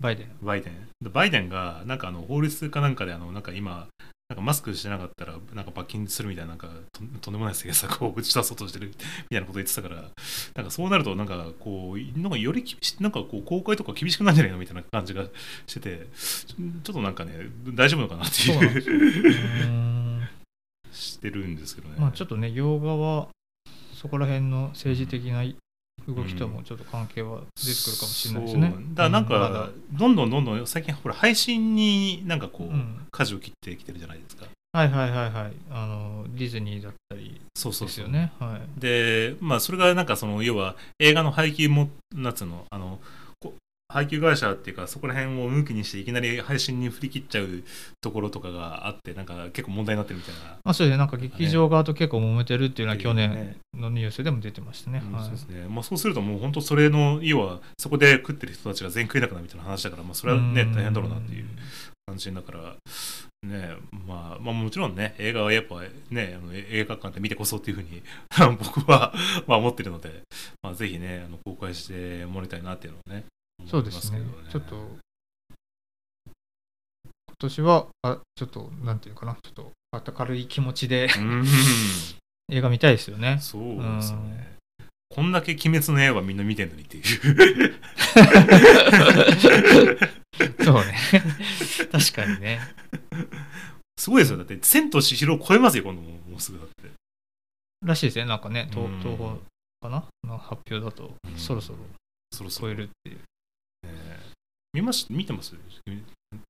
[0.00, 0.28] バイデン。
[0.42, 0.74] バイデン。
[1.02, 3.86] でバイデンがなんかあの法律かなんかであのなんか今
[4.30, 9.96] なんかマスクしてなかったらなんか罰金するみたいななんかととんでもない政策を打ち出そうとしてる みたいなこと言ってたから
[10.54, 14.58] なんかそうなるとなんかこうなんかより厳しなんかこう公開とか厳しくなんじゃないの？
[14.58, 15.24] みたいな感じが
[15.66, 17.32] しててちょっとなんかね
[17.74, 21.96] 大丈夫のかなっていうーんしてるんですけどね。
[21.98, 23.28] まあちょっとね洋画は
[23.94, 25.42] そこら辺の政治的な
[26.06, 28.70] 動きともちょっと関係は出てくるかもしれないですね。
[28.70, 34.46] そうだからなんか、どんどんどんどん最近ほら配信になんかこう、うん舵を切ってきてるじゃないですか。
[34.72, 37.94] はいはいはいはいあのディズニーだったりでそうそうそう。
[37.94, 38.32] すよね。
[38.40, 43.02] はいで、まあそれがなんかその要は映画の配給もなんつうのあのこ
[43.94, 47.62] 配給会社っていうかそこら辺を抜きにしていきなり配信に振り切っちゃう
[48.00, 50.58] ところとかがあってなんか結構問題になってるみたいな。
[50.64, 55.00] まあそうですねなんか劇場側と結構揉めてるっていうのは去年のニュースでも出てましたね。
[55.22, 61.46] そうですねまあ、そうするともう本当それの要はそこで食ってる人たちが全員食えなくなるみたいな話だから、まあ、それはね大変だろうなっていう
[62.04, 62.76] 感じだから、
[63.48, 68.02] ねまあ、まあもちろんね映画はやっぱねあの映画館で見てこそっていうふうに
[68.58, 69.14] 僕は
[69.46, 70.22] まあ思ってるので、
[70.64, 73.24] まあ、ぜひねあの公開してもらいたいなっていうのはね
[73.66, 74.20] そうですね。
[74.50, 75.04] ちょっと
[77.38, 79.36] 年はあちょっとなんていうかな。
[79.42, 79.72] ちょっと
[80.18, 81.44] 明るい気持ちでうん。
[82.50, 83.38] 映画見たいですよね。
[83.40, 84.54] そうですよね。
[85.08, 87.04] こんだけ鬼滅の刃みんな見てんのにっていう。
[90.64, 90.98] そうね。
[91.92, 92.60] 確かにね。
[93.96, 94.38] すごいですよ。
[94.38, 96.90] だって、千と千尋を超えますよ、今度もうもうすぐだって。
[97.82, 98.24] らしいですね。
[98.24, 98.98] なんかね東うん。
[98.98, 99.36] 東宝
[99.80, 101.38] かなの発表だとうん。
[101.38, 101.78] そろそろ
[102.32, 102.68] そろそろ。
[102.68, 103.18] 超えるっていう。
[103.18, 103.33] えー
[104.72, 105.54] 見まし見てます？
[105.54, 105.58] い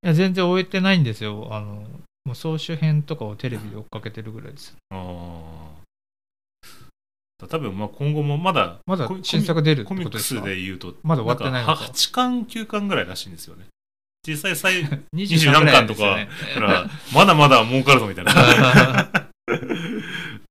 [0.02, 1.48] や全然終えてないんですよ。
[1.50, 1.84] あの
[2.24, 4.74] もう総集編とかをテレビで追っかけてるぐらいです。
[4.90, 4.96] ああ。
[7.46, 11.84] 多分まあ今後もまだまだコ新作出るってコミックスことですかで言うとまだ終わってないのか。
[11.84, 13.66] 8巻9巻ぐらいらしいんですよね。
[14.26, 18.32] 実際最二十何巻とかだから まだまだ儲かるぞみたいな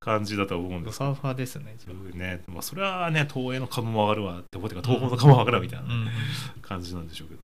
[0.04, 0.98] 感じだと思うんです。
[0.98, 1.78] ファーファーですね
[2.14, 5.88] ね、まあ、それはね東映の株も上がるわってことか東宝の株も上がるわみたいな
[6.62, 7.40] 感じなんでしょうけど。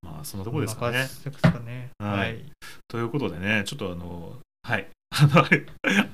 [0.00, 1.06] まあそんなところですかね。
[1.42, 1.90] かね。
[1.98, 2.18] はい。
[2.18, 2.44] はい。
[2.88, 4.88] ということでねちょっとあのはい。
[5.12, 5.48] あ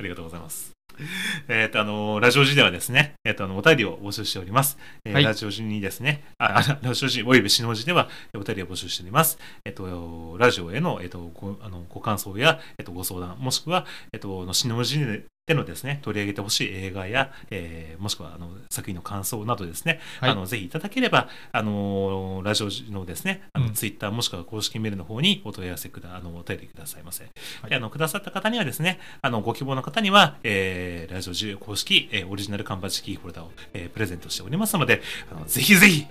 [0.03, 0.73] りがとうございます
[1.49, 4.79] えっ、と、あの、ラジオ時ではですね、えっ、と、あの、お便りを募集しております。
[5.05, 9.39] えーはいラジオ時にですね、あ、あラジオ時およびシノ時では、えーお便りを募集しております。
[9.65, 20.31] えっ、と、ラジオへの、えっ、と、ご、あの、ご感想や、えっ、と、ご相談、もしくは、えっ、と、のシノ時でのですね、取り上げてほしい映画や、えーもしくは、あの、作品の感想などですね、はい。
[20.31, 23.73] あの、ぜひいただければ、あの、ラジオ時のですね、あの、うん。
[23.75, 27.25] ツイッターもしくは公式メールの方にお問い合わせくだ、あの、お便りくださいませ。
[27.25, 27.31] は
[27.67, 27.71] い。
[27.71, 36.07] であの、くださった方にはですね、あの、ご希望の方には、えー、ラジオ10公式、えーオリジナル缶バッジキーホルダーを、えープレゼントしておりますので、あのぜひぜひ、よ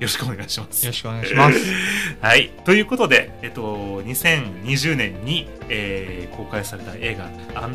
[0.00, 0.84] ろしくお願いします。
[0.84, 1.58] よろしくお願いします
[2.20, 2.50] はい。
[2.64, 7.28] ということで、えっと、2020年に、えー公開された映画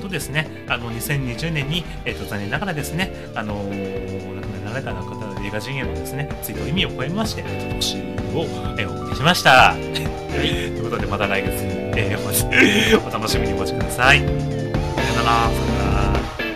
[0.10, 7.98] ですね、あの、2020年に、えっと、残念ながらですね、あのー亡くなられた方の映画人へのですね、追悼意味を超えまして、特集
[8.36, 8.46] を、
[8.78, 9.52] えーお送りしました。
[9.52, 9.82] はい。
[10.36, 11.54] ということで、また来月、
[11.96, 14.20] えーおお楽しみにお待ちください。
[14.20, 14.30] さよ
[15.16, 16.49] なら。